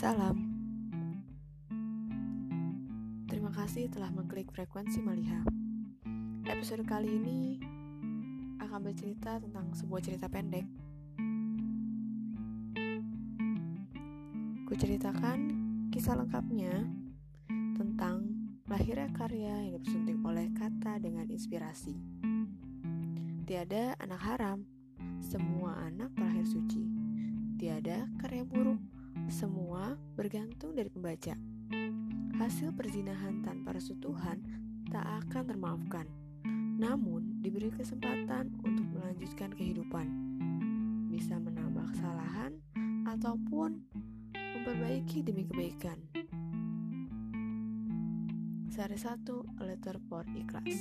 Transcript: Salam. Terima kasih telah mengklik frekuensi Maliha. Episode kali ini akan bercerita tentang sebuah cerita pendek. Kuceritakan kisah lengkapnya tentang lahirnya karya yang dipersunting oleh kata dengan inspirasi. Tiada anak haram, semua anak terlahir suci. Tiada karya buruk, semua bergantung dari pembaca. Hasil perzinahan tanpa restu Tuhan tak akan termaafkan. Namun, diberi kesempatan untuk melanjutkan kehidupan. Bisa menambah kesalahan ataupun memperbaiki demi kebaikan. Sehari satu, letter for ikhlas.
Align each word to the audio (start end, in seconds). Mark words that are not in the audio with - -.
Salam. 0.00 0.32
Terima 3.28 3.52
kasih 3.52 3.92
telah 3.92 4.08
mengklik 4.08 4.48
frekuensi 4.48 4.96
Maliha. 5.04 5.44
Episode 6.48 6.88
kali 6.88 7.20
ini 7.20 7.60
akan 8.64 8.80
bercerita 8.80 9.36
tentang 9.44 9.76
sebuah 9.76 10.00
cerita 10.00 10.24
pendek. 10.32 10.64
Kuceritakan 14.72 15.38
kisah 15.92 16.16
lengkapnya 16.16 16.80
tentang 17.76 18.24
lahirnya 18.72 19.12
karya 19.12 19.68
yang 19.68 19.84
dipersunting 19.84 20.24
oleh 20.24 20.48
kata 20.56 20.96
dengan 20.96 21.28
inspirasi. 21.28 21.92
Tiada 23.44 24.00
anak 24.00 24.20
haram, 24.24 24.64
semua 25.20 25.76
anak 25.92 26.08
terlahir 26.16 26.48
suci. 26.48 26.88
Tiada 27.60 28.08
karya 28.16 28.48
buruk, 28.48 28.80
semua 29.30 29.94
bergantung 30.18 30.74
dari 30.74 30.90
pembaca. 30.90 31.38
Hasil 32.34 32.74
perzinahan 32.74 33.46
tanpa 33.46 33.78
restu 33.78 33.94
Tuhan 34.02 34.42
tak 34.90 35.06
akan 35.06 35.42
termaafkan. 35.46 36.06
Namun, 36.82 37.38
diberi 37.38 37.70
kesempatan 37.70 38.50
untuk 38.66 38.90
melanjutkan 38.90 39.54
kehidupan. 39.54 40.06
Bisa 41.14 41.38
menambah 41.38 41.94
kesalahan 41.94 42.58
ataupun 43.06 43.86
memperbaiki 44.34 45.22
demi 45.22 45.46
kebaikan. 45.46 46.02
Sehari 48.66 48.98
satu, 48.98 49.46
letter 49.62 50.02
for 50.10 50.26
ikhlas. 50.34 50.74